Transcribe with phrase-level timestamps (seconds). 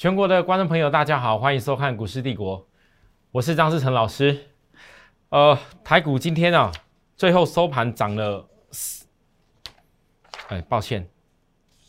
[0.00, 2.58] 全国的观众朋友，大家好，欢迎收看《股市帝国》，
[3.32, 4.46] 我是张志成老师。
[5.28, 6.72] 呃，台股今天啊，
[7.18, 8.48] 最后收盘涨了，
[10.48, 11.06] 哎，抱歉，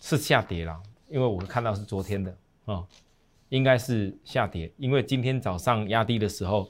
[0.02, 0.78] 是下跌了，
[1.08, 2.84] 因为我看到是昨天的啊，
[3.48, 6.70] 应该是下跌，因为今天早上压低的时候，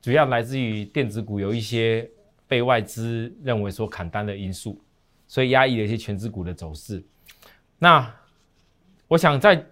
[0.00, 2.10] 主要来自于电子股有一些
[2.48, 4.82] 被外资认为说砍单的因素，
[5.28, 7.04] 所以压抑了一些全资股的走势。
[7.78, 8.10] 那
[9.08, 9.62] 我想在。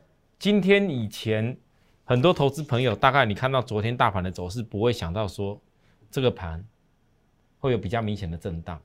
[0.43, 1.57] 今天以前，
[2.05, 5.63] 很多投资朋友大概你看到昨天大盘的走势，不会想到说
[6.11, 6.67] 这个盘
[7.61, 8.83] 会有比较明显的震荡。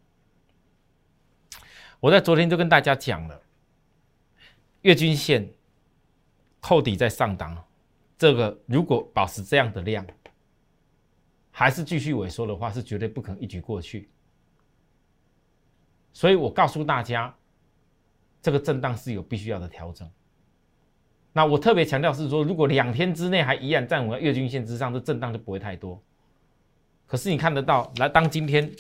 [1.99, 3.41] 我在昨天就跟大家讲了，
[4.83, 5.51] 月均线
[6.59, 7.65] 扣底在上档，
[8.19, 10.05] 这个如果保持这样的量，
[11.49, 14.07] 还是继续萎缩的话，是绝对不可能一举过去。
[16.13, 17.35] 所以我告诉大家，
[18.43, 20.07] 这个震荡是有必须要的调整。
[21.37, 26.01] 那我特别强调是说，如果两天之内还依然站稳月均线之上，这震荡就不会太多。
[27.05, 28.71] 可是你看得到，来当今天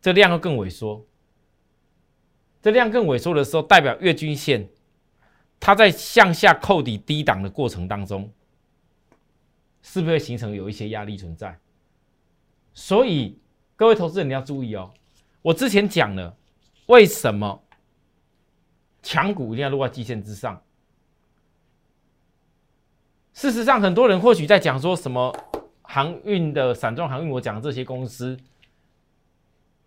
[0.00, 1.04] 这量又更萎缩，
[2.62, 4.68] 这量更萎缩的时候，代表月均线
[5.58, 8.32] 它在向下扣底低档的过程当中，
[9.82, 11.58] 是不是会形成有一些压力存在？
[12.74, 13.40] 所以
[13.74, 14.94] 各位投资人你要注意哦，
[15.42, 16.36] 我之前讲了
[16.86, 17.64] 为什么。
[19.06, 20.60] 强股一定要落在基线之上。
[23.34, 25.32] 事实上，很多人或许在讲说什么
[25.82, 28.36] 航运的散装航运，我讲的这些公司，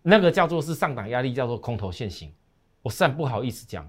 [0.00, 2.32] 那个叫做是上档压力，叫做空头现行。
[2.80, 3.86] 我实在不好意思讲。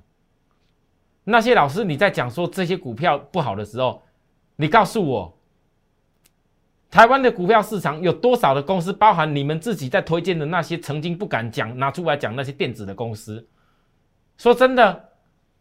[1.24, 4.04] 那些老师你在讲说这些股票不好的时候，
[4.58, 5.38] 你告诉我，
[6.90, 13.48] 台湾的股票市场有多少的公司，包含你们自己在推荐的那些曾经不敢讲拿出来讲那些电子的公司，
[14.38, 15.11] 说真的。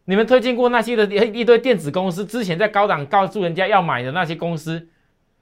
[0.07, 4.89] 你们推荐过那些的一堆电子公司，之前在高档告诉人家要买的那些公司，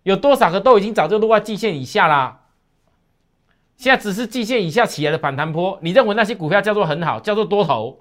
[0.02, 2.42] 有多少个都已经早就落在季线以下啦？
[3.76, 8.00] 现在只是季线以下起来的反弹波，你认为那些股票叫做很好，叫做多头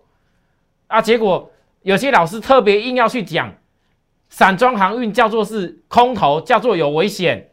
[0.87, 1.01] 啊？
[1.01, 1.51] 结果
[1.83, 3.53] 有些老师特别硬要去讲，
[4.27, 7.51] 散装航运叫做是空头，叫做有危险，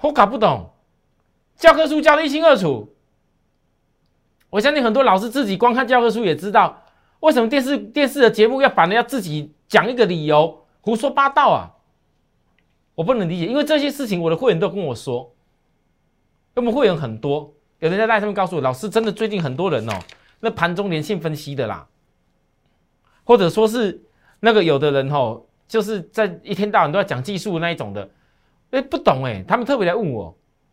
[0.00, 0.70] 我搞不懂，
[1.56, 2.93] 教科书教的一清二楚。
[4.54, 6.80] 我相信很多老师自己光看教科书也知道，
[7.18, 11.74] 为什么电视电视的节目要反的要自己讲一个理由，胡说八道啊！
[12.94, 15.34] 我不能理解，因为这些事情我的会员都跟我说，
[16.54, 19.92] 我们会员很多，有人在赖上面告诉我，老师真的最近很多人哦，
[20.38, 21.88] 那盘中连线分析的啦，
[23.24, 24.04] 或者说是
[24.38, 28.08] 那个有的人哦，就是在一天到晚都在讲技术那一种的，
[28.70, 30.32] 哎，不懂哎，他们特别来问我，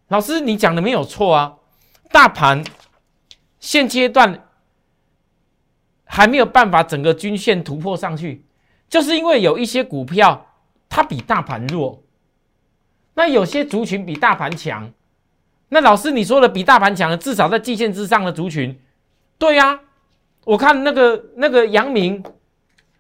[0.10, 1.56] 老师你讲的没有错啊，
[2.12, 2.64] 大盘。
[3.62, 4.50] 现阶段
[6.04, 8.44] 还没有办法整个均线突破上去，
[8.90, 10.48] 就是因为有一些股票
[10.90, 12.04] 它比大盘弱，
[13.14, 14.92] 那有些族群比大盘强。
[15.70, 18.78] 那老师你说的比大盘强的，至少在季线之上的族群，
[19.38, 19.80] 对呀，
[20.44, 22.22] 我看那个那个阳明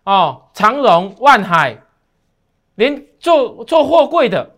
[0.04, 1.82] 哦，长荣、万海，
[2.76, 4.58] 连做做货柜的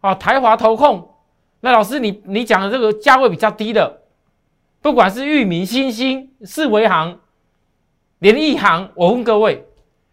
[0.00, 1.16] 啊，台华投控，
[1.60, 4.02] 那老师你你讲的这个价位比较低的。
[4.84, 7.18] 不管是域名、新兴、四维行、
[8.18, 9.66] 联益行，我问各位，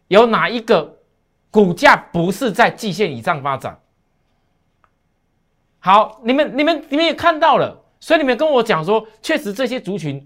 [0.08, 1.00] 有哪一个
[1.50, 3.78] 股价不是在季线以上发展？
[5.80, 10.26] 好，你们、你们、你们也看到了，所以你们跟我讲说，确实这些族群，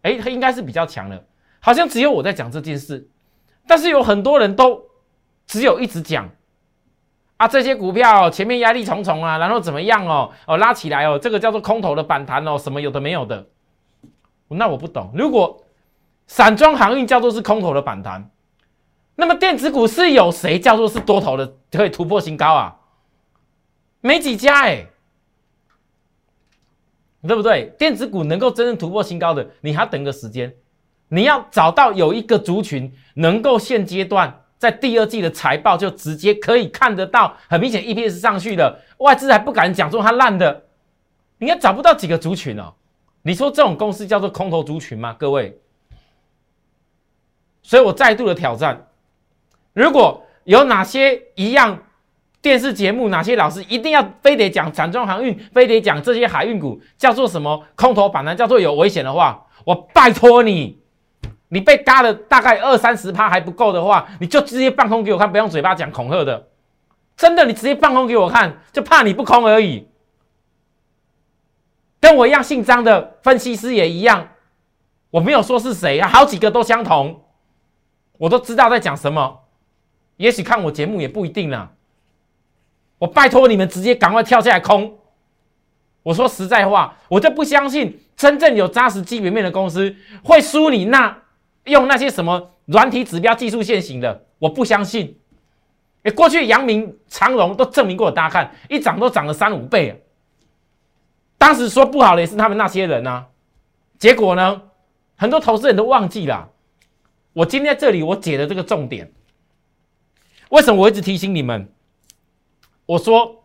[0.00, 1.26] 哎，它应该是比较强的。
[1.60, 3.06] 好像只有我在讲这件事，
[3.66, 4.82] 但是有很多人都
[5.46, 6.30] 只有一直讲
[7.36, 13.48] 啊，这些股票前面压力重重啊，然后怎么样哦哦拉起来哦，这个叫做空头的反弹哦，什么有的没有的。
[14.54, 15.64] 那我不懂，如果
[16.26, 18.30] 散装航运叫做是空头的反弹，
[19.14, 22.76] 那么电子股是有谁叫做是多头的可以突破新高啊？
[24.00, 24.86] 没几家哎，
[27.26, 27.72] 对不对？
[27.78, 30.54] 电子股能够真正突破新高的，你还要等个时间，
[31.08, 40.64] 你要找到有一个族群能够现阶段在第二季的财报就直接可以看得到，很明显 EPS 上去的，外资还不敢讲说它烂的，
[41.38, 42.72] 你该找不到几个族群哦。
[43.22, 45.14] 你说这种公司叫做空头族群吗？
[45.18, 45.58] 各位，
[47.62, 48.88] 所以我再度的挑战，
[49.72, 51.78] 如果有哪些一样
[52.40, 58.34] 电视节目，哪些老师一定要非得讲散装航运，非得讲这些海运股叫做什么空头板呢？
[58.34, 60.80] 叫做有危险的话，我拜托你，
[61.50, 66.48] 你被嘎了大概二三十趴还不够的话，你就直接放空给我看，不用嘴巴讲恐吓的，
[67.16, 69.86] 真的，你直接放空给我看，就怕你不空而已。
[72.02, 74.28] 跟我一样姓张的分析师也一样，
[75.10, 77.22] 我没有说是谁啊，好几个都相同。
[78.18, 79.38] 我都知道在讲什么。
[80.16, 81.70] 也许看我节目也不一定啦。
[82.98, 84.98] 我拜托你们直接赶快跳下来空。
[86.02, 89.94] 我说实在话，我就不相信真正有扎实基本面的公司
[90.24, 91.16] 会输你那
[91.66, 95.16] 用那些什么软体指标、技术线型的，我不相信。
[96.02, 100.01] 哎，过去阳明、长荣都证明过，大家看一涨都涨了三五倍。
[101.42, 103.26] 当时说不好的也是他们那些人啊。
[103.98, 104.62] 结果呢，
[105.16, 106.48] 很多投资人都忘记了。
[107.32, 109.10] 我今天这里我解的这个重点，
[110.50, 111.68] 为什么我一直提醒你们？
[112.86, 113.42] 我说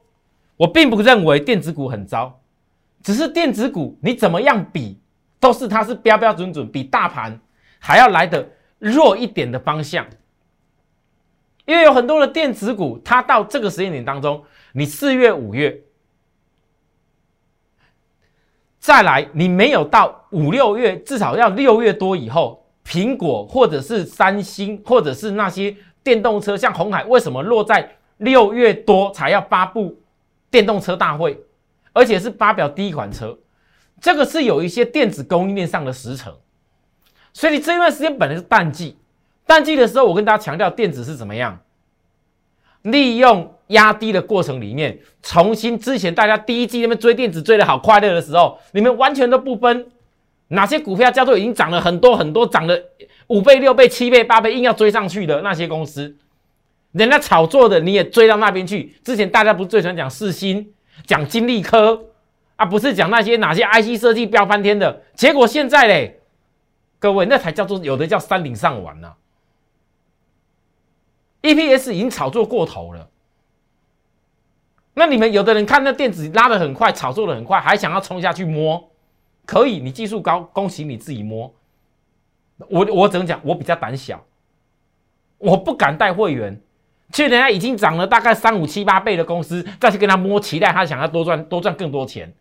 [0.58, 2.40] 我并不认为电子股很糟，
[3.02, 5.00] 只是电子股你怎么样比，
[5.40, 7.40] 都是它是标标准准比大盘
[7.80, 8.48] 还要来的
[8.78, 10.06] 弱一点的方向。
[11.66, 15.82] 因为有很多的电子股，它到这个时间点当中，你四月、五月
[18.88, 30.00] 再来，你没有到五六月，至少要六月多以后，苹果或者是三星，或者是那些电动车，像红海，为什么落在六月多才要发布
[30.50, 31.38] 电动车大会，
[31.92, 33.38] 而且是发表第一款车？
[34.00, 36.34] 这个是有一些电子供应链上的时程，
[37.34, 38.98] 所以你这段时间本来是淡季。
[39.46, 41.60] 淡季的时候，我跟大家强调，电子是怎么样
[42.92, 49.88] 利用压低的过程里面，重新之前大家第一季那边追电子追的好快乐的时候，你们完全都不分
[50.50, 52.78] 哪些股票叫做已经涨了很多很多，涨了
[53.28, 56.16] 五倍、六倍、七倍、八倍，硬要追上去的那些公司，
[56.94, 58.96] 人家炒作的你也追到那边去。
[59.04, 60.72] 之前大家不是最喜欢讲四星、
[61.06, 62.06] 讲金利科
[62.56, 66.22] 啊，不是讲那些哪些 IC 设计飙翻天的，结果现在嘞，
[67.00, 69.12] 各位那才叫做有的叫山顶上玩呢。
[71.42, 73.10] EPS 已经炒作过头了，
[74.96, 78.90] 那你们有的人看那电子拉的很快，炒作的很快，还想要冲下去摸，
[79.46, 81.54] 可以，你技术高，恭喜你自己摸。
[82.70, 84.26] 我我只能讲，我比较胆小，
[85.38, 86.60] 我不敢带会员
[87.14, 92.34] 去人家已经涨了大概三五七八倍的公司，再去跟他摸，期待他想要多赚多赚更多钱。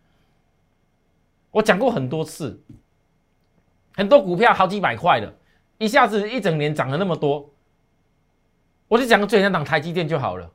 [1.51, 2.61] 我讲过很多次，
[3.95, 5.35] 很多股票好几百块的，
[5.77, 7.51] 一下子一整年涨了那么多。
[8.87, 10.49] 我就讲个最简单，台积电就好了。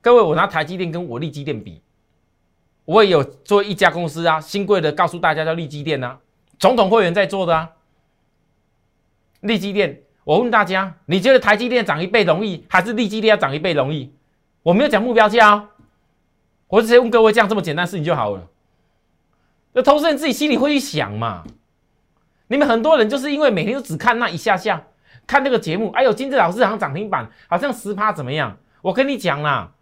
[0.00, 1.80] 各位，我拿台积电跟我立基电比，
[2.84, 6.18] 我也有做一家公司啊，新贵的告诉大家叫立基电啊，
[6.58, 7.70] 总统会员在做的啊。
[9.40, 14.12] 立基电，我问大家，你觉得台积电涨一倍容易，还是立基电要涨一倍容易？
[14.62, 15.70] 我没有讲目标价啊，
[16.66, 18.48] 我直接问各位，这样这么简单事情就好了。
[19.72, 21.44] 那投资人自己心里会去想嘛？
[22.48, 24.84] 你们很多人就是因为每天都只看那一下下。
[25.26, 28.56] 看这个节目，哎呦，金志老师好像涨停板，好像十趴怎么样？
[28.82, 29.72] 我跟你讲啦，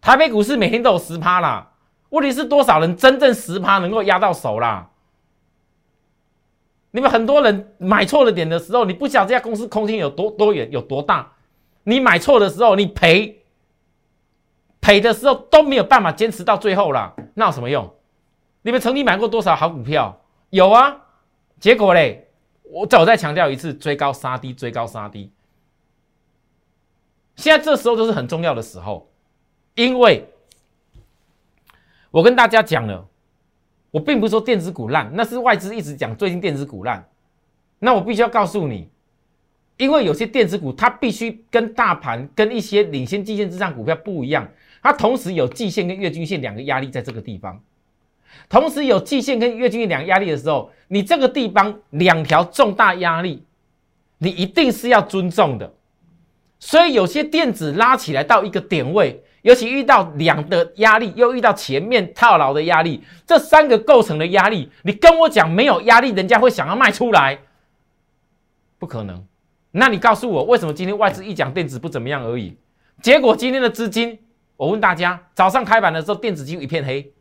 [0.00, 1.72] 台北股市每天都有十趴啦。
[2.10, 4.90] 问题是多少人真正十趴能够压到手啦？
[6.92, 11.32] 你们很多人买错了点的时候，你不晓得这家公司空间有多多远有多大。
[11.84, 13.44] 你买错的时候，你赔
[14.80, 17.92] 赔的时候都没有办法坚持到最后啦，那有什么用？
[18.62, 20.20] 你们曾经买过多少好股票？
[20.50, 20.96] 有啊，
[21.60, 22.25] 结果嘞？
[22.70, 25.30] 我再我再强调一次，追高杀低，追高杀低。
[27.36, 29.08] 现在这时候都是很重要的时候，
[29.74, 30.26] 因为
[32.10, 33.06] 我跟大家讲了，
[33.90, 37.06] 我并不是说电子股烂，那是外资一直讲最近电子股烂。
[37.78, 38.88] 那我必须要告诉你，
[39.76, 44.48] 因为有些电子股它必须跟大盘、跟一些领先季线之上股票不一样，
[44.82, 47.62] 它同时有季线跟月均线两个压力在这个地方。
[48.48, 53.44] 同时有季线跟月均线两压力的时候，你这个地方两条重大压力，
[54.18, 55.72] 你一定是要尊重的。
[56.58, 67.38] 所以有些电子拉起来到一个点位，尤其遇到两的压力，又遇到前面套牢的压力，这三个构成的压力，你跟我讲没有压力，人家会想要卖出来，
[68.78, 69.24] 不可能。
[69.72, 72.56] 那你告诉我，为什么今天外资一讲电子不怎么样而已？
[73.02, 74.18] 结果今天的资金，
[74.56, 77.12] 我问大家，早上开盘的时候，电子几乎一片黑。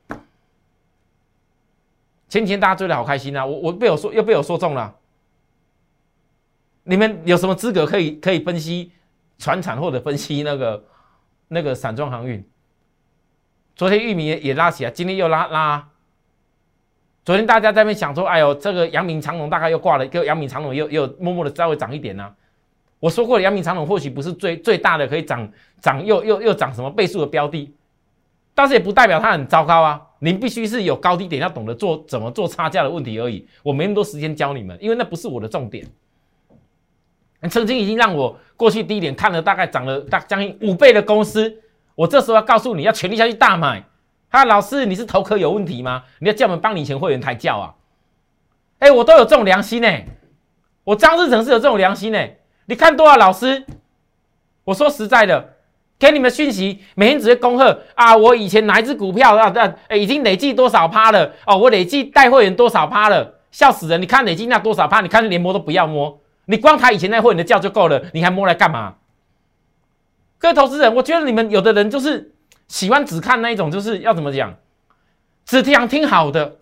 [2.27, 3.46] 前几天大家追的好开心啊！
[3.46, 4.94] 我我被我说又被我说中了。
[6.84, 8.91] 你们有什么资格可以可以分析
[9.38, 10.84] 船产或者分析那个
[11.48, 12.44] 那个散装航运？
[13.75, 15.89] 昨天玉米也也拉起来，今天又拉拉。
[17.24, 22.36] 昨天大家在那边想说，哎呦，这个阳明长龙大概又挂了，一个阳明长龙又又默默的稍微涨一点呢。
[23.00, 25.51] 我说过了，阳明长龙或许不是最最大的可以涨
[25.82, 27.74] 涨又又又涨什么倍数的标的，
[28.53, 30.05] 但是也不代表它很糟糕啊。
[30.19, 33.48] 您必须是有高低点，要懂得做怎么做差价的问题而已。
[33.63, 35.86] 我没那么多时间教你们，因为那不是我的重点。
[37.50, 41.62] 曾经已经让我过去低点看了大概涨了大将近五倍的公司，
[41.93, 43.84] 我这时候要告诉你要全力下去大买。
[44.31, 46.03] 他老师，你是头壳有问题吗？
[46.19, 47.75] 你要叫我们帮你前会员抬轿啊？
[48.79, 49.88] 哎，我都有这种良心呢。
[50.84, 52.19] 我张志成是有这种良心呢。
[52.65, 53.65] 你看多少老师？
[54.63, 55.55] 我说实在的，
[55.98, 64.02] 给你们讯息，每天只会恭贺啊，我以前哪一只股票啊，啊，已经累计多少趴了哦，我累计带会员多少趴了，笑死人！
[64.02, 65.00] 你看累计那多少趴？
[65.00, 68.96] 你看连摸都不要摸，你光他以前那会员的叫就够了，你还摸来干嘛？
[70.38, 72.34] 各位投资人，我觉得你们有的人就是
[72.68, 74.54] 喜欢只看那一种，就是要怎么讲，
[75.46, 76.58] 只听听好的。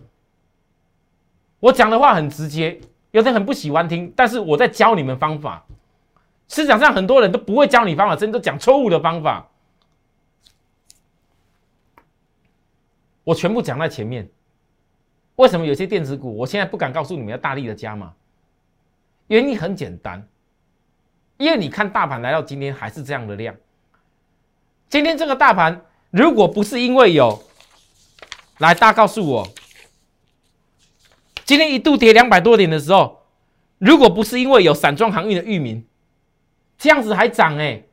[1.60, 2.80] 我讲的话很直接，
[3.12, 5.66] 有的人很不喜欢听，但是我在教你们方法。
[6.48, 9.50] 市场上很多人都不会教你方法，甚至讲错误的方法。
[13.24, 14.30] 我全部讲在前面。
[15.36, 18.14] 为什么有些电子股，我现在不敢告诉你们要大力的加码？
[19.28, 20.28] 原因很简单，
[21.38, 23.56] 因为你看大盘来到今天还是这样的量。
[24.90, 27.42] 今天这个大盘，如果不是因为有，
[28.60, 29.48] 来大告诉我。
[31.46, 33.24] 今天一度跌两百多点的时候，
[33.80, 35.84] 如果不是因为有散装航运的域名，
[36.78, 37.84] 这样子还涨哎！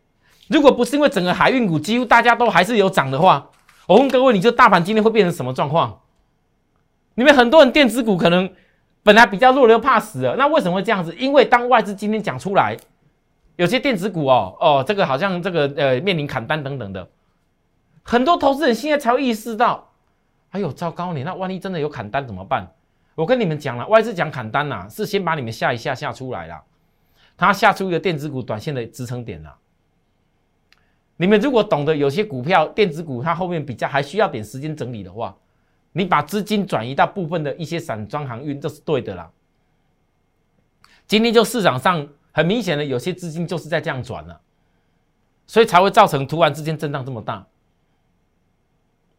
[0.48, 3.50] 如果不是因为整个海运股几乎大家都还是有涨的话，
[3.86, 6.00] 我问各位，你这大盘今天会变成什么状况？
[7.14, 8.50] 你们很多人电子股可能
[9.02, 11.14] 本来比较弱的又怕死了，那为什么会这样子？
[11.16, 12.76] 因为当外资今天讲出来，
[13.56, 17.08] 有些电子股哦哦，这个好像这个呃面临砍单等等的，
[18.02, 19.88] 很多投资人现在才会意识到，
[20.50, 22.66] 哎呦糟糕你那万一真的有砍单怎么办？
[23.14, 26.62] 我跟你们讲了，外资讲砍单呐，是先把你们吓一下吓出来了，
[27.40, 29.56] 它下出一个电子股短线的支撑点了。
[31.16, 35.34] 你们如果懂得有些股票电子股它后面比较还需要点时间整理的话，
[35.92, 39.30] 你把资金转移到部分的一些散装航运，这是对的啦。
[41.06, 44.38] 今天就市场上很明显的有些资金就是在这样转了，
[45.46, 47.46] 所以才会造成突然之间震荡这么大。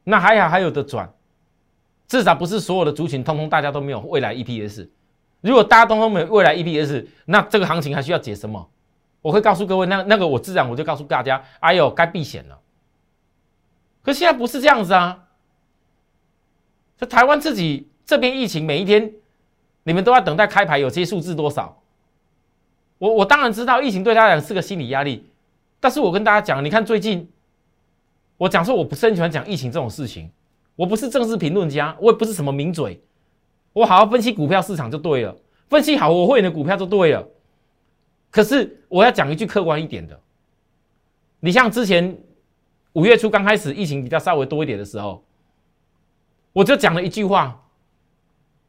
[0.04, 1.12] 那还好还有的转。
[2.08, 4.88] 至少不是所有的族群通通大家都没有未来 EPS。
[5.42, 8.70] 如果大家通通没有未来 EPS，那这个行情还需要解什么？
[9.22, 12.60] 我会告诉各位，那那个我自然我就告诉大家，哎呦，该避险了。
[14.02, 15.26] 可现在不是这样子啊！
[16.98, 19.14] 这台湾自己这边疫情每一天，
[19.84, 21.84] 你们都要等待开牌，有些数字多少？
[22.98, 25.30] 我我当然知道疫情对大家讲是个心理压力，
[25.80, 27.32] 但是我跟大家讲，你看最近
[28.38, 30.32] 我讲说我不是很喜欢讲疫情这种事情。
[30.76, 33.04] 我不是政治评论家，我也不是什么名嘴，
[33.74, 35.36] 我好好分析股票市场就对了，
[35.70, 37.28] 分析好我会员的股票就对了。
[38.30, 40.20] 可是我要讲一句客观一点的，
[41.40, 42.18] 你像之前
[42.94, 45.24] 五月初刚开始疫情比较稍微多一点的时候，
[46.54, 47.64] 我就讲了一句话，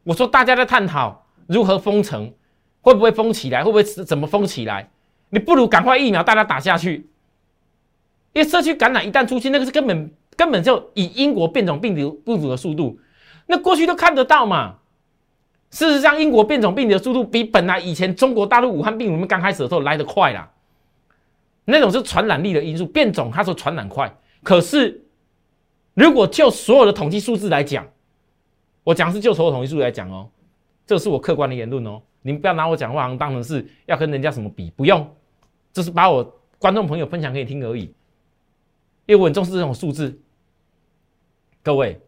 [0.05, 2.33] 我说大家在探讨如何封城，
[2.81, 4.91] 会不会封起来，会不会怎么封起来？
[5.31, 7.11] 你不如赶快疫苗大家打下去，
[8.33, 10.13] 因为社区感染一旦出现，那个是根本。
[10.35, 12.99] 根本就以英国变种病毒不足的速度，
[13.47, 14.79] 那过去都看得到嘛。
[15.73, 20.49] 事实上，英国变种病毒的速度比本来以前中国大陆武汉病毒刚开始的时候来得快啦。
[21.65, 24.15] 那种是传染力的因素，变种它说传染快。
[24.43, 25.03] 可是，
[25.95, 27.87] 如果就所有的统计数字来讲，
[28.85, 30.29] 我讲是就所有统计数字来讲哦，
[30.87, 32.03] 这是我客观的言论哦。
[32.21, 35.09] 你们不要拿我讲话好像当成是要跟人家什么比，不用，
[35.73, 36.23] 这是把我
[36.59, 37.85] 观众朋友分享给你听而已。
[39.07, 40.21] 因为我很重视这种数字，
[41.63, 41.99] 各位，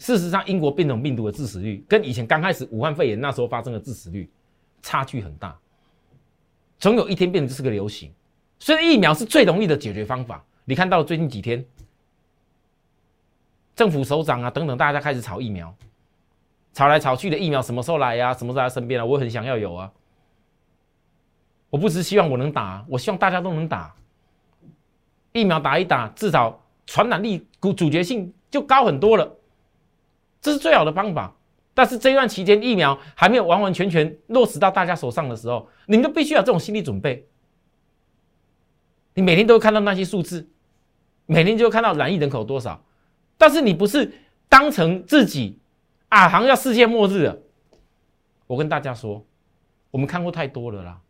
[0.00, 4.28] 事实上，英国变种病毒的致死率跟以前刚开始武汉肺炎那时候发生的致死率
[4.80, 5.54] 差距很大，
[6.78, 8.10] 总有一天变成是个流行，
[8.58, 10.42] 所以疫苗是最容易的解决方法。
[10.64, 11.62] 你看到最近几天，
[13.76, 15.74] 政府首长啊等等，大家开始炒疫苗，
[16.72, 18.32] 炒来炒去的疫苗什么时候来呀？
[18.32, 19.04] 什么时候在身边啊？
[19.04, 19.92] 我很想要有啊，
[21.68, 23.94] 我不是希望我能打，我希望大家都能打。
[25.32, 29.30] 疫苗打一打，至少传染力、主主角性就高很多了，
[30.40, 31.34] 这是最好的方法。
[31.72, 37.26] 但是这段期间，疫苗还没有完完全全落实到大家手上的时候，你们都必须有这种心理准备。
[39.14, 40.48] 你每天都会看到那些数字，
[41.26, 42.84] 每天就会看到染疫人口多少，
[43.38, 44.12] 但是你不是
[44.48, 45.58] 当成自己
[46.08, 47.38] 啊，好像要世界末日了。
[48.46, 49.24] 我跟大家说，
[49.90, 51.00] 我们看过太多了啦，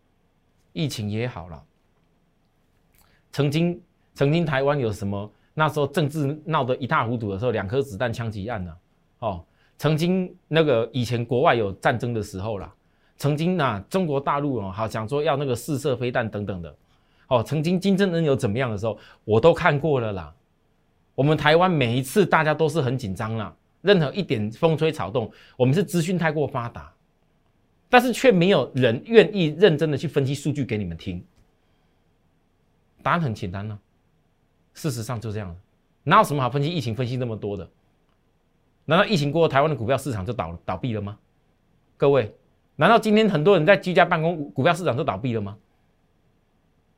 [0.72, 1.62] 疫情也好了，
[3.32, 3.82] 曾经。
[4.12, 5.32] 曾经台湾有什么？
[5.54, 8.76] 那时候政治闹得一塌糊涂的时候，两颗子弹枪击案呢？
[9.20, 9.42] 哦，
[9.78, 12.74] 曾经那个以前国外有战争的时候啦，
[13.16, 16.76] 曾经啊中国大陆哦，好想说要那个试射飞弹等等的，
[17.28, 20.34] 哦，曾经金正恩有怎么样的时候，我都看过了啦。
[21.14, 26.90] 我们台湾每一次大家都是很紧张啦，任何一点风吹草动，我们是资讯太过发达，
[27.90, 31.22] 但是却没有人愿意认真的去分析数据给你们听。
[33.02, 33.78] 答案很简单呢。
[34.72, 35.54] 事实上就这样，
[36.04, 37.68] 哪有什么好分析疫情分析那么多的？
[38.84, 41.18] 难道疫情过后台湾的股票市场就倒倒闭了吗？
[41.96, 42.34] 各位，
[42.76, 45.56] 难道今天很多人在居家办公，股票市场都倒闭了吗？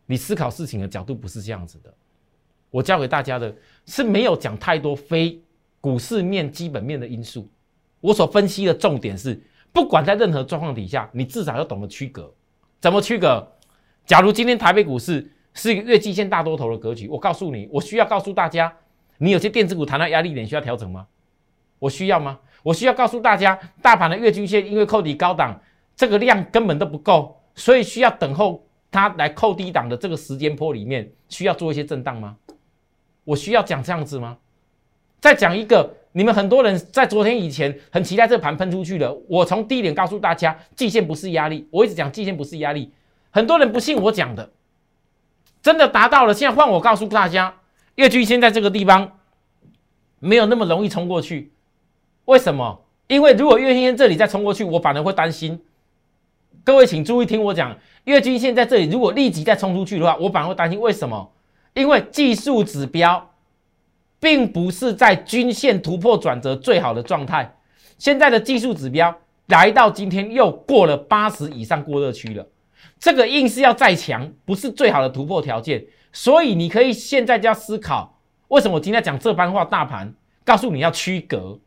[0.07, 1.93] 你思考事情的角度不是这样子的。
[2.71, 3.55] 我教给大家的
[3.87, 5.41] 是没有讲太多非
[5.81, 7.49] 股市面基本面的因素。
[8.01, 9.41] 我所分析的重点是，
[9.73, 12.33] 不管在任何状况底下，你至少要懂得区隔。
[12.81, 13.47] 怎么区隔？
[14.05, 18.75] 假如今天台北股市是一个月季线大多头的格局，我告诉你，我需要告诉大家，
[19.19, 21.07] 你有些电子股谈到压力点需要调整吗？
[21.83, 22.39] 我需要吗？
[22.63, 25.61] 我需要告诉大家，大盘的月均线因为扣底高档，
[25.97, 32.37] 这个量根本都不够，所以需要等候它来扣低档的这个时间波里面，需要做一些震荡吗？
[33.25, 34.39] 我需要讲这样子吗？
[35.21, 35.97] 再讲一个。
[36.15, 39.19] 你们很多人在昨天以前很期待这盘喷出去了。
[39.29, 41.67] 我从低点告诉大家，季线不是压力。
[41.71, 42.93] 我一直讲季线不是压力，
[43.31, 44.53] 很多人不信我讲的，
[45.63, 46.35] 真的达到了。
[46.35, 47.55] 现在换我告诉大家，
[47.95, 49.19] 月均线在这个地方
[50.19, 51.51] 没有那么容易冲过去。
[52.25, 52.85] 为什么？
[53.09, 55.61] 因为如果月均线这里再冲过去，我反而会担心。
[56.65, 60.81] 各位请注意听我讲，月均线在这里如果立即再冲出去的话，我反而会担心。
[60.81, 61.33] 为什么？
[61.75, 63.29] 因为技术指标。
[64.23, 67.57] 并不是在均线突破转折最好的状态，
[67.99, 69.13] 现在的技术指标
[69.47, 72.47] 来到今天又过了八十以上过热区了，
[73.01, 79.65] 这个硬是要再强，不是最好的突破条件，所以你可以现在就要思考，为什么我今天讲这番话？
[79.65, 80.15] 大盘
[80.45, 81.59] 告诉你要区隔，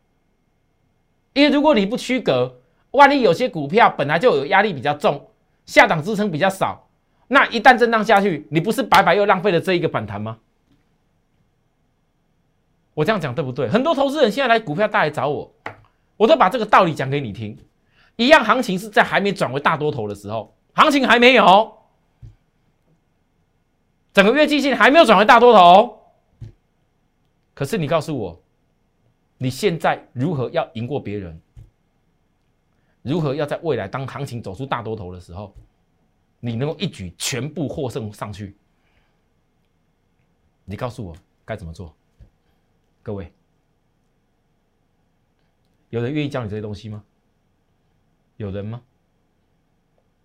[1.36, 2.62] 因为如果你不区隔，
[2.92, 5.28] 万一有些股票本来就有压力比较重，
[5.66, 6.88] 下档支撑比较少，
[7.28, 10.38] 那一旦震荡下去，你不是白白又浪费了这一个反弹吗？
[12.94, 13.68] 我这样讲对不对？
[13.68, 15.54] 很多投资人现在来股票大来找我，
[16.16, 17.58] 我都把这个道理讲给你听。
[18.16, 21.80] 一样行情是在还没转为大多头的时候，行情还没有，
[24.14, 26.00] 整个月季线还没有转为大多头。
[27.54, 28.42] 可是你告诉我，
[29.38, 31.40] 你现在如何要赢过别人？
[33.02, 35.54] 如何要在未来当行情走出大多头的时候，
[36.40, 38.56] 你能够一举全部获胜上去？
[40.64, 41.96] 你告诉我该怎么做？
[43.04, 43.32] 各位，
[45.92, 47.04] 有人愿意教你这些东西吗？
[48.38, 48.82] 有人吗？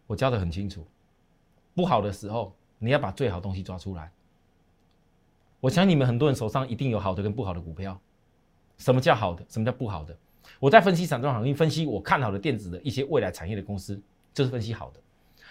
[0.06, 0.86] 我教的很清楚，
[1.74, 4.10] 不好的时候你要把最好东西抓出来。
[5.60, 8.00] 我想你们很多人手上一定有好的跟不好的股票。
[8.80, 9.44] 什么叫好的？
[9.48, 10.16] 什么叫不好的？
[10.58, 14.00] 我在分析散装行业，分析我看好的电子的一些未来产业的公司，
[14.32, 15.00] 就是分析好的。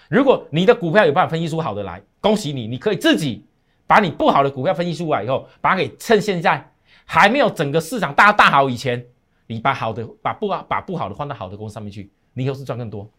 [0.10, 3.46] 如果你的股票有办法分析出好的来，恭喜你，你可以自己
[3.86, 6.70] 把你不好的股票分析出来以后，把它给趁现在。
[7.06, 9.04] 还没有整个市场大大好以前，
[9.48, 13.10] 你把好的把不好把不好的换到好的公司上面去，你以后是赚更多。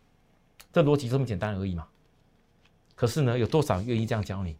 [0.72, 1.86] 这逻辑这么简单而已嘛。
[2.94, 4.56] 可是呢，有多少人愿意这样教你？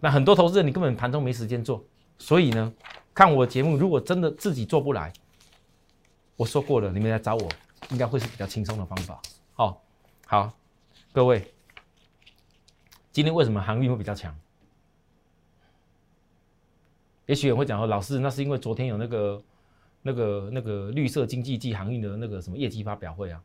[0.00, 1.84] 那很多投资人你根本盘中没时间做，
[2.18, 2.72] 所以呢，
[3.14, 5.12] 看我节目，如果真的自己做不来，
[6.36, 7.48] 我说过了，你们来找我，
[7.90, 9.20] 应该会是比较轻松的方法。
[9.54, 9.82] 好，
[10.26, 10.52] 好，
[11.12, 11.52] 各位，
[13.12, 14.34] 今天为什么航运会比较强？
[17.26, 19.42] 也许也会讲说，老师，那是因为昨天有那个、
[20.02, 23.42] 那个、那个绿色经济暨航运的那个什么业绩发表会啊。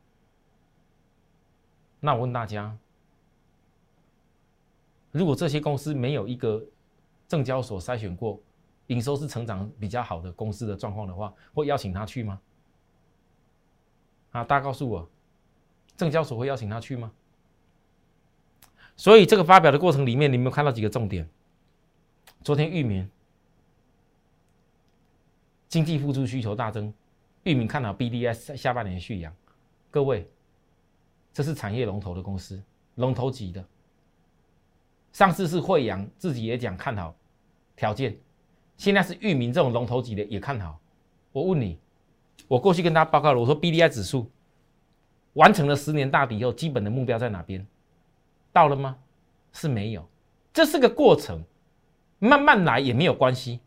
[1.99, 2.75] 那我问大家，
[5.11, 6.63] 如果这些公司没有一个
[7.27, 8.39] 证交所筛选过
[8.87, 12.41] 营收是成长比较好的公司的状况的话，会邀请他去吗？
[14.31, 15.09] 啊，大家告诉我，
[15.95, 17.11] 证交所会邀请他去吗？
[18.95, 21.29] 所以这个发表的过程里面，你没有看到几个重点？
[22.43, 23.09] 昨天域名。
[25.67, 26.93] 经济复苏需求大增，
[27.43, 29.35] 域名看好 BDS 下半年续扬。
[29.91, 30.29] 各位，
[31.33, 32.63] 这是产业龙头的公司，
[32.95, 33.63] 龙头级的。
[35.11, 37.13] 上次是惠阳自己也讲看好
[37.75, 38.17] 条件，
[38.77, 40.79] 现在是域名这种龙头级的也看好。
[41.31, 41.77] 我问你，
[42.47, 44.29] 我过去跟大家报告了，我说 BDI 指数
[45.33, 47.65] 完成了十年大底以后，基本的目标在哪边？
[48.53, 48.95] 到了吗？
[49.51, 50.07] 是没有，
[50.53, 51.43] 这是个过程，
[52.19, 53.59] 慢慢来也没有关系。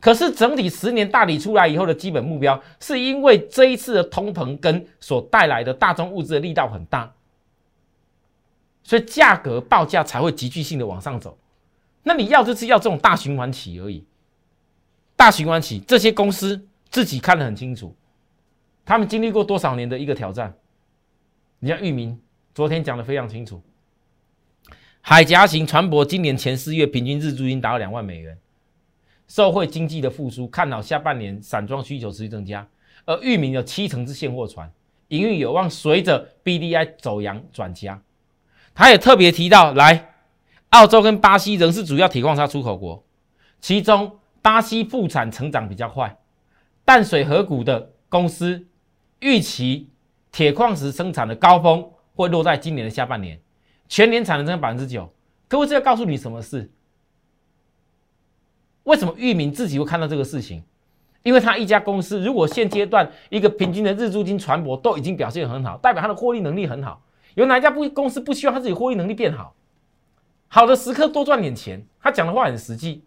[0.00, 7.10] 可是整体十年大底出来以后的基本目标，是因为这一次的通膨跟所带来的大宗物资的力道很大，
[8.82, 11.38] 所以价格报价才会急剧性的往上走。
[12.02, 14.04] 那你要就是要这种大循环起而已，
[15.16, 17.94] 大循环期这些公司自己看得很清楚，
[18.84, 20.54] 他们经历过多少年的一个挑战。
[21.60, 22.20] 你像裕民
[22.54, 23.62] 昨天讲的非常清楚，
[25.00, 28.38] 海峡型船舶今年前四月平均日租金达到两万美元。
[29.26, 32.68] 社会经济的复苏，看好下半年散装需求持续增加，
[33.06, 34.70] 而域名有七成是现货船，
[35.08, 38.02] 营运有望随着 BDI 走阳转佳。
[38.74, 40.14] 他也特别提到，来
[40.68, 43.02] 澳洲跟巴西仍是主要铁矿砂出口国，
[43.60, 46.18] 其中巴西复产成长比较快，
[46.84, 48.66] 淡水河谷的公司
[49.20, 49.88] 预期
[50.30, 53.40] 铁矿石生产的高峰会落在今年的下半年，
[53.88, 55.10] 全年产能增加百分之九。
[55.48, 56.70] 各位，这要告诉你什么事？
[58.82, 60.62] 为什么域名自己会看到这个事情？
[61.22, 67.02] 因为他一家公司，如果现阶段一个平均的日租金船舶都已经表现很好，代表他的获利能力很好。
[67.34, 69.54] 有哪一家不公司不希望他自己获利能力变好？
[70.48, 71.82] 好的时刻多赚点钱。
[71.98, 73.02] 他讲的话很实际，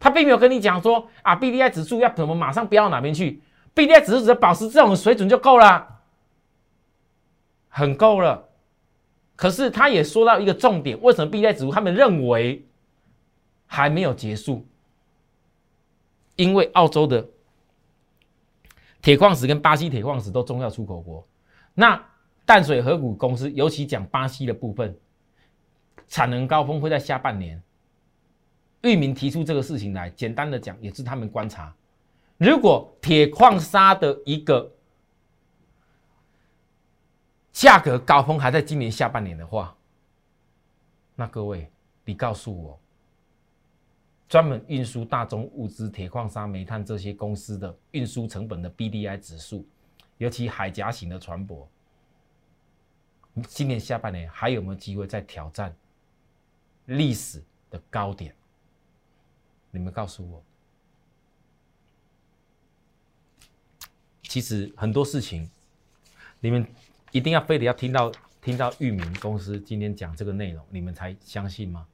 [0.00, 3.42] 他并没有跟你讲说啊，B D I 指数要怎么马上飙到哪边去
[3.74, 6.00] ，B D I 指数只要保持这种水准就够了，
[7.68, 8.48] 很够了。
[9.36, 12.66] 可是他也说到一个重点，为什么 B D I 指数他们认为
[13.66, 14.66] 还没有结束？
[16.34, 17.28] 因为澳洲的。
[19.02, 21.26] 铁矿石跟巴西铁矿石都重要出口国，
[21.72, 21.98] 那
[22.44, 24.94] 淡水河谷公司尤其讲巴西的部分，
[26.06, 27.62] 产能高峰会在下半年。
[28.82, 31.74] 域名提出这个事情来，简单的讲也是他们观察，
[32.38, 34.72] 如果铁矿砂的一个
[37.52, 39.76] 价格高峰还在今年下半年的话，
[41.14, 41.70] 那各位
[42.04, 42.78] 你告诉我。
[44.28, 49.66] 专门运输大宗物资、铁矿砂、煤炭这些公司的运输成本的 BDI 指数，
[50.18, 51.66] 尤其海峡型的船舶，
[53.48, 55.74] 今年下半年还有没有机会再挑战
[56.84, 58.32] 历史的高点？
[59.70, 60.42] 你们告诉我。
[64.22, 65.50] 其实很多事情，
[66.38, 66.66] 你们
[67.10, 71.86] 一定要非得要听到听到域名公司今天讲这个内容，你们才相信吗？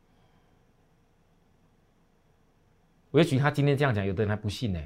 [3.12, 4.80] 也许他今天这样讲，有的人还不信呢。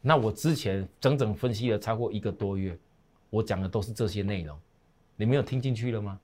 [0.00, 2.78] 那我之前整整分析了超过一个多月，
[3.30, 4.56] 我讲的都是这些内容，
[5.16, 6.20] 你没有听进去了吗？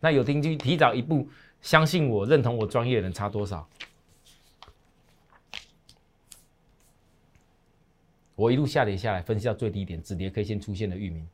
[0.00, 1.26] 那有听进提早一步
[1.62, 3.66] 相信我、认同我专业的人差多少？
[8.42, 11.24] 我一路下跌下来，分析到最低点，止跌可以先出现的域名，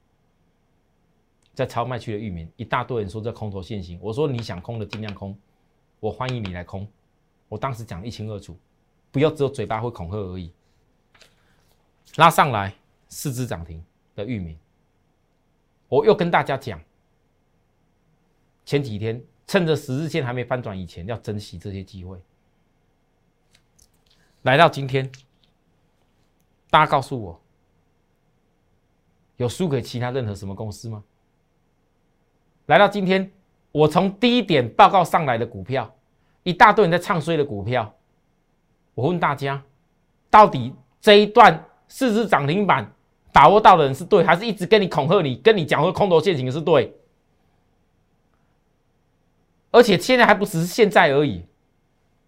[1.55, 5.35] 在超卖区的域名，一大堆人说这空头现行，我说你想空的尽量空，
[6.01, 6.87] 我欢迎你来空，
[7.49, 8.55] 我当时讲一清二楚。
[9.11, 10.53] 不要只有嘴巴会恐吓而已。
[12.16, 12.75] 拉上来
[13.09, 13.83] 四只涨停
[14.14, 14.59] 的域名，
[15.88, 16.79] 我又跟大家讲，
[18.66, 22.21] 前几天趁着十日线还没翻转以前，要珍惜这些机会。
[24.42, 25.11] 来到今天，
[26.70, 27.40] 大家告诉我，
[29.37, 31.02] 有输给其他任何什么公司吗？
[32.66, 33.33] 来到今天，
[33.72, 35.94] 我从低点报告上来的股票，
[36.42, 37.94] 一大堆人在唱衰的股票。
[38.94, 39.62] 我问大家，
[40.28, 42.92] 到底这一段四只涨停板
[43.33, 46.94] 把握到的人是对，还是一直跟你恐吓你，跟你讲说空头陷阱是对？
[49.70, 51.44] 而且现在还不只是现在而已，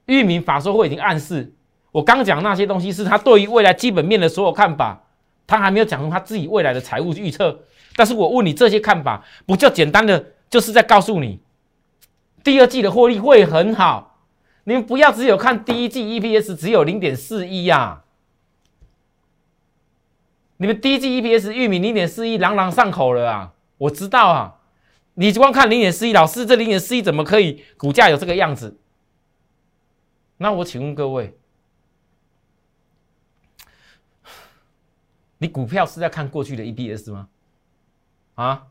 [0.06, 1.52] 域名法说会已经暗示，
[1.92, 5.02] 我刚讲那些东西是他对于未来基本面的所有看法，
[5.46, 7.60] 他还没有讲出他自己未来的财务预测。
[7.96, 11.40] 但是我问你这些看法，不就简单的就是在告诉你，
[12.44, 14.18] 第二季的获利会很好。
[14.64, 18.04] 你们不要只有看第一季 EPS 只有零点四一呀！
[20.58, 23.54] 你们第一季 EPS 玉米零点四一朗朗上口了啊！
[23.78, 24.56] 我知道啊，
[25.14, 28.78] 你光看零点四一，老师这零点四一怎么可以股价有这个样子？
[30.36, 31.34] 那我请问各位，
[35.42, 37.28] 你股票是在看过去的 EPS 吗？
[38.34, 38.66] 啊？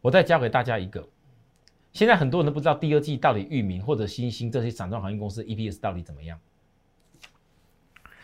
[0.00, 1.08] 我再教给大家一个，
[1.92, 6.40] 现在很多人都不知道第二季到底域名或者新兴这些散装航运公司 EPS 到底怎么样。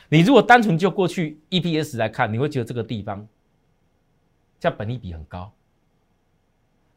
[0.09, 3.29] 你如果单纯就过去 EPS 来看，你会觉得这个地方
[4.59, 5.53] 叫本利比很高，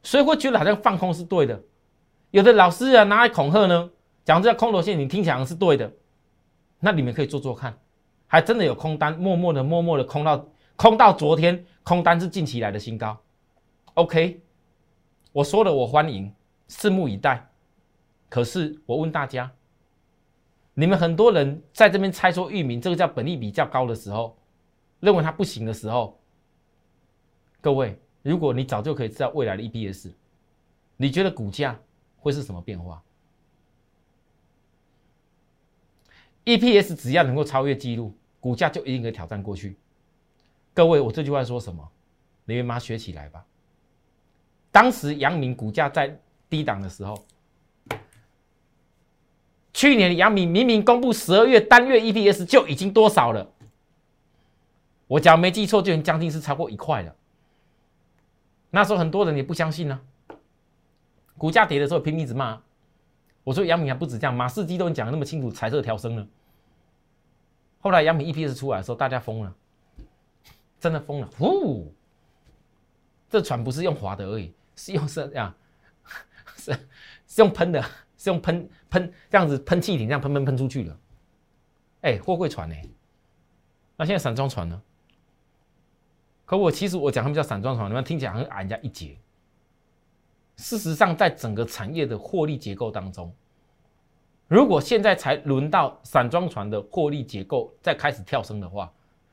[0.02, 1.62] 所以会觉得好像放空是对的。
[2.32, 3.90] 有的老师啊拿来恐吓呢，
[4.24, 5.92] 讲这叫空头线，你听起来是对的，
[6.78, 7.78] 那你们可以做做看，
[8.26, 13.18] 还真的有空单，默默的默默的空到空到昨天，空单是近期来的新高。
[13.94, 14.42] OK。
[15.32, 16.34] 我说了，我欢迎，
[16.68, 17.48] 拭目以待。
[18.28, 19.48] 可是我问大家，
[20.74, 24.36] 你们很多人在这边猜说域名这个叫本利比较高的时候，
[24.98, 26.20] 认为它不行的时候，
[27.60, 30.10] 各位，如果你早就可以知道未来的 EPS，
[30.96, 31.78] 你觉得股价
[32.16, 33.00] 会是什么变化
[36.44, 39.76] ？EPS 只要能够超越记录，股价就一定可以挑战过去。
[40.74, 41.88] 各位，我这句话说什么？
[42.44, 43.44] 你们马上学起来吧。
[44.72, 47.24] 当时阳明股价在低档的时候，
[49.72, 53.52] 去年阳明明明公布十二月单月 EPS 就已经多少了，
[55.06, 57.14] 我只要没记错，就已经将近是超过一块了。
[58.70, 60.00] 那时候很多人也不相信呢，
[61.36, 62.60] 股价跌的时候拼命一直骂，
[63.42, 66.26] 我说杨明还不止这样，马士基都讲的那么清楚，彩色调升了。
[67.80, 69.54] 后来杨明 EPS 出来的时候，大家疯了，
[70.78, 71.92] 真的疯了，呼！
[73.28, 75.56] 这船不是用划的而已，是用是啊，
[76.56, 76.72] 是
[77.26, 77.82] 是用喷的，
[78.18, 80.96] 是用喷喷这样子喷气艇这样喷喷喷出去的。
[82.02, 82.74] 哎，货柜船呢？
[83.96, 84.82] 那现在散装船呢？
[86.44, 89.16] 可我其实我讲他们叫散装船，你们听起来好像矮人家一截。
[90.60, 93.32] 事实上，在整个产业的获利结构当中，
[94.46, 98.92] 如果现在才轮到散装船的获利结构再开始跳升的话，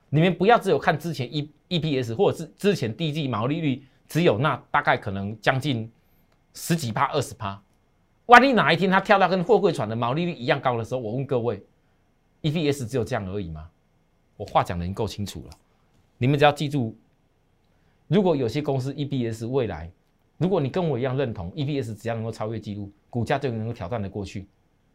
[0.09, 5.91] 你们不要只有看之前 E E P S 或者是之前第一季毛利率只有那大概可能将近
[6.53, 7.61] 十几趴二十趴，
[8.27, 11.61] 万一哪一天它跳到跟货柜船的毛利率一样高的时候，我问各位
[12.39, 13.69] ，E P S 只有这样而已吗？
[14.37, 15.49] 我话讲的已经够清楚了，
[16.17, 16.95] 你们只要记住，
[18.07, 19.91] 如果有些公司 E P S 未来。
[20.37, 24.47] 如果你跟我一样认同 EPS 只要能够超越记录，股价就能够挑战的过去，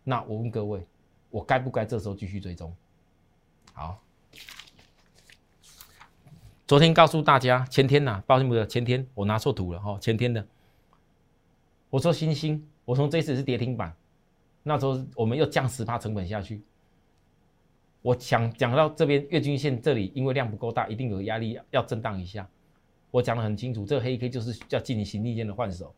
[0.04, 0.86] 那我问各位，
[1.30, 2.72] 我该不该这时候继续追踪？
[3.72, 4.00] 好，
[6.66, 10.46] 昨天告诉大家，前天呐，抱歉不是前天，我拿错图了哈，前天的，
[11.90, 13.92] 我说星星，我从这次是跌停板，
[14.62, 16.62] 那时候我们又降十趴成本下去，
[18.02, 22.48] 我想讲到这边月均线这里，因为量不够大，一定有压力要震荡一下。
[23.12, 25.94] 我讲的很清楚，这个黑 K 就是要进行行进间的换手。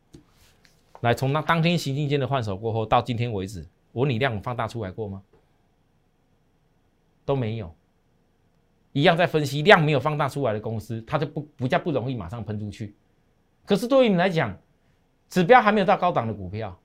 [1.00, 5.22] 来，从那当天行进间的换手过后，到今天为止，我你量放大出来过吗？
[7.24, 7.74] 都没有。
[8.92, 12.94] 一样在分析量没有放大出来的公司，它就不不叫不容易马上喷出去。
[13.64, 14.56] 可是对于你来讲，
[15.28, 16.76] 指标还没有到高档的股票，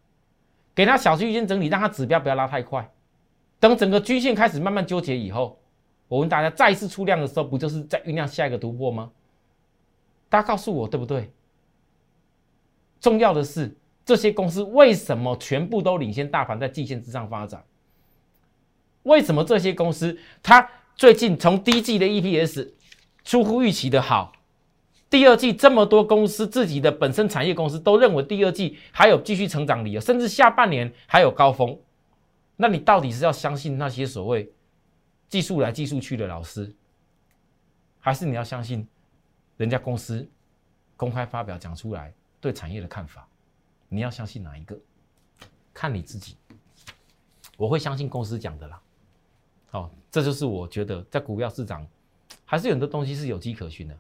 [0.76, 2.90] 给它小区间整理，让它指标不要拉太快。
[3.60, 5.60] 等整个均线开始慢慢纠结以后，
[6.08, 9.12] 我问大家，再一次出量的时候，不就是在酝酿下一个突破吗？
[10.30, 11.32] 大家告诉我对不对？
[13.02, 17.64] 重要的是，这些公司为什么全部都领先大盘在季线之上发展？
[19.04, 22.70] 为什么这些公司它最近从第一季的 EPS
[23.24, 24.34] 出乎预期的好，
[25.10, 31.80] 第二季这么多公司自己的本身产业公司都认为第二季还有继续成长理由，甚至下半年还有高峰？
[32.58, 34.52] 那你到底是要相信那些所谓
[35.30, 36.76] 技术来技术去的老师，
[38.00, 38.86] 还是你要相信？
[39.60, 40.26] 人家公司
[40.96, 43.28] 公开发表讲出来对产业的看法，
[43.90, 44.80] 你要相信哪一个？
[45.74, 46.38] 看你自己。
[47.58, 48.82] 我会相信公司讲的啦。
[49.70, 51.86] 好，这就是我觉得在股票市场
[52.46, 54.00] 还是有很多东西是有迹可循的，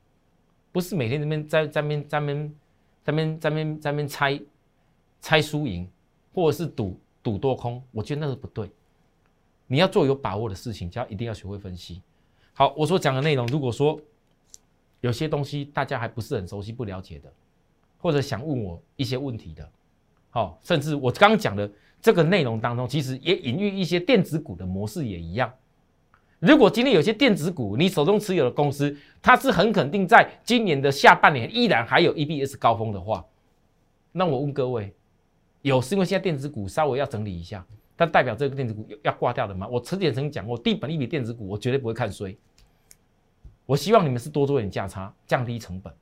[0.72, 2.56] 不是每天这边在在边在边
[3.04, 4.42] 在边在边在边猜
[5.20, 5.86] 猜输赢，
[6.34, 8.72] 或者是赌赌多空，我觉得那是不对。
[9.68, 12.02] 你要做有把握的事情，就要一定要学会分析。
[12.54, 14.00] 好，我所讲的内容，如果说。
[15.02, 17.32] 有些东西大家还不是很熟悉、不了解的，
[17.98, 19.70] 或者想问我一些问题的，
[20.30, 21.70] 好，甚至我刚刚讲的
[22.02, 25.52] 这个内容当中，其实也隐喻一些电子股的模式也一样。
[26.40, 33.26] 如果今天有些电子股你手中持有的公司，它是很肯定在今年的下半年依然还有 EBS 高峰的话，
[34.12, 34.94] 那我问各位，
[35.62, 39.68] 有是因为现在电子股稍微要整理一下，但代表这个电子股要挂掉的吗？
[39.68, 42.38] 我之前曾经讲过，低本一笔电子股，我绝对不会看衰。
[43.70, 45.94] 我希望你们是多做点价差，降低成本。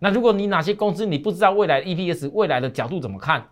[0.00, 3.46] 那如果你哪些公司你不知道未来 EPS 未来的角度怎么看，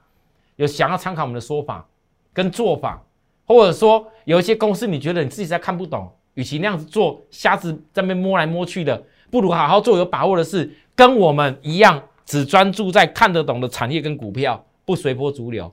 [0.56, 1.86] 有想要参考我们的说法
[2.32, 3.00] 跟做法，
[3.46, 9.00] 或者说有一些公司你觉得你自己在看不懂，与其那样子做瞎子在那边摸来摸去的，
[9.30, 15.72] 不如好好做有把握的事，跟我们一样，只专注在看得懂的产业跟股票，不随波逐流。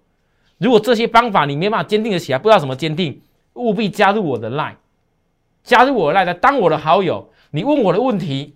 [0.60, 3.19] 如果这些方法你没办法坚定的起来，不知道怎么坚定，
[3.54, 4.75] 务必加入我的 line，
[5.63, 7.27] 加入我的 line，当我的好友。
[7.54, 8.56] 你问我的问题，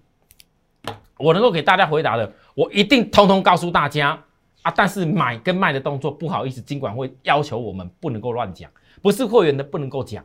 [1.18, 4.24] 我能够给大家回答的，我一定通通告诉大家
[4.62, 4.72] 啊！
[4.74, 10.24] 但是买跟卖的动作，不好意思，尽管会要求我们不能够乱讲，不是会员的不能够讲，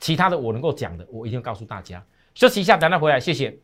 [0.00, 2.02] 其他的我能够讲的，我一定告诉大家。
[2.34, 3.58] 休息一下，等他回来，谢谢。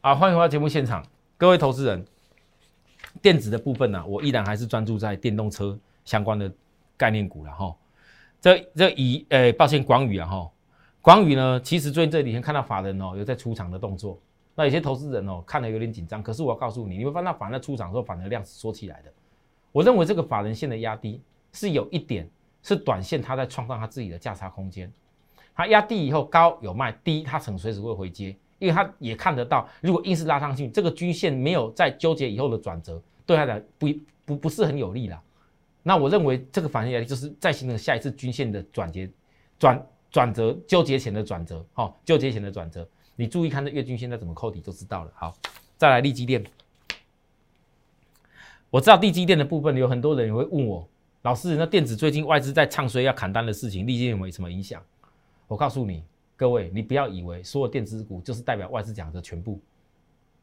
[0.00, 1.04] 好，欢迎回到节目现场，
[1.36, 2.06] 各位投资人。
[3.22, 6.52] 电子的部分呢，我依然还是专注在电动车相关的
[6.96, 7.74] 概念股了哈。
[8.40, 10.50] 这这以诶，抱歉，广宇啊哈，
[11.00, 14.18] 广宇呢，其实最近这几天看到法人哦有在出场的动作，
[14.56, 16.20] 那有些投资人哦看了有点紧张。
[16.20, 19.12] 可是我要告诉你，你会发现法人出场的时候，反而量是缩起来的。
[19.70, 21.20] 我认为这个法人线的压低
[21.52, 22.28] 是有一点
[22.62, 24.92] 是短线，它在创造它自己的价差空间。
[25.54, 33.00] 它压低以后高有卖，低它可能随时会回接，因为它也看得到，如果硬是拉上去，这个均线没有在纠结以后的转折。
[33.32, 33.88] 对他的不
[34.24, 35.20] 不不是很有利啦。
[35.82, 39.08] 那我认为这个反应压力就是再形成下一次均线的转折、
[39.58, 45.10] 转转折、纠结前的转折，好，纠结前的转折，你注意看这月均线在怎么扣底就知道了。
[45.14, 45.34] 好，
[45.78, 46.44] 再来利基电。
[48.68, 50.86] 我知道利基电的部分有很多人也会问我，
[51.22, 54.82] 老师，那电子最近外资在唱衰要砍单的事情，利基有没有什么影响？
[55.48, 56.04] 我告诉你，
[56.36, 59.60] 各位，你不要以为所有电子股就是代表外资讲的全部，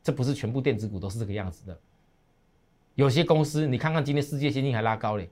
[0.03, 1.79] 这不是全部电子股都是这个样子的。
[2.99, 5.29] 有些公司，你看看今天世界先进还拉高嘞，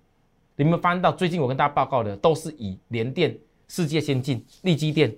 [0.56, 5.13] 你们发现到最近我跟大家报告的都是以联电、世界先进、利基电、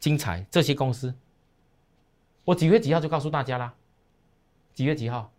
[0.00, 1.14] 精彩这些公司。
[2.44, 3.72] 我几月几号就告诉大家啦，
[4.74, 5.30] 几月几号？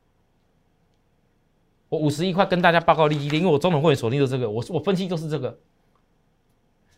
[1.89, 5.59] 我五十一块跟大家报告利基电，因为我中统会锁定的这个，我我分析就是这个。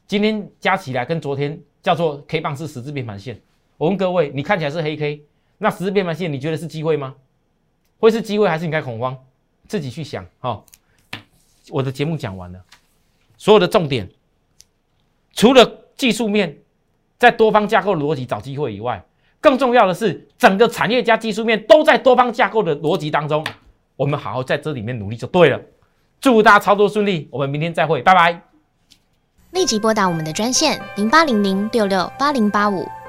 [0.05, 3.41] 今天加起来跟昨天叫做 K 棒是十字变盘线。
[3.77, 5.25] 我问各位，你看起来是黑 K，
[5.57, 7.15] 那十字变盘线你觉得是机会吗？
[8.03, 9.17] 会是机会还是应该恐慌？
[9.65, 10.25] 自己去想。
[10.39, 10.65] 好，
[11.69, 12.59] 我的节目讲完了，
[13.37, 14.09] 所有的重点，
[15.31, 16.57] 除了技术面
[17.17, 19.01] 在多方架构逻辑找机会以外，
[19.39, 23.41] 更重要的是整个产业加技术面都在多方架构的逻辑当中。
[23.95, 25.61] 我们好好在这里面努力就对了，
[26.19, 28.41] 祝大家操作顺利，我们明天再会，拜拜。
[29.51, 32.85] 立即拨打我们的专线零八零零六六八零八五